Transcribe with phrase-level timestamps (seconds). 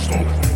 [0.00, 0.49] slow.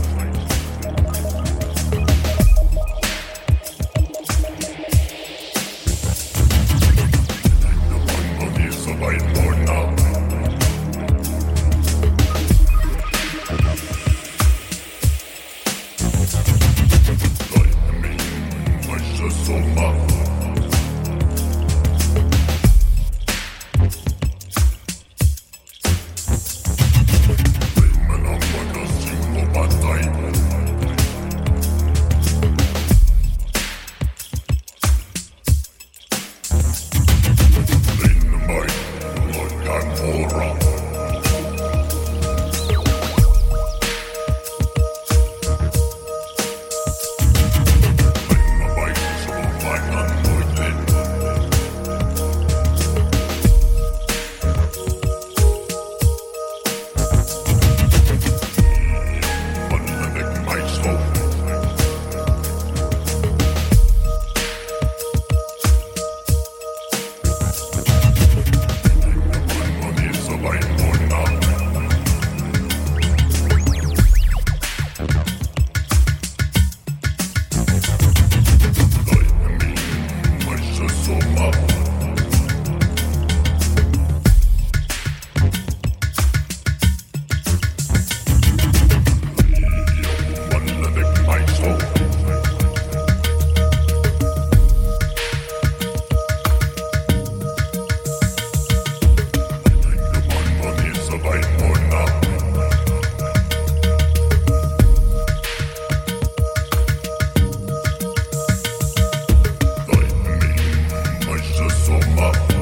[112.18, 112.53] up.